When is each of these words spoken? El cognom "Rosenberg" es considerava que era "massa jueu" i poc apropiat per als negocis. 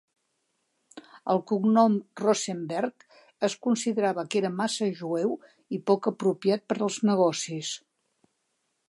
El 1.33 1.41
cognom 1.51 1.97
"Rosenberg" 2.21 3.05
es 3.49 3.57
considerava 3.67 4.25
que 4.31 4.39
era 4.41 4.53
"massa 4.63 4.89
jueu" 5.03 5.37
i 5.79 5.81
poc 5.93 6.11
apropiat 6.15 6.67
per 6.73 6.79
als 6.87 6.99
negocis. 7.11 7.75